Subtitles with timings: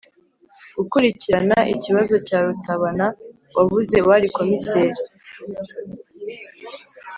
[0.77, 3.07] gukurikirana ikibazo cya rutabana
[3.55, 4.99] wabuze, wari komiseri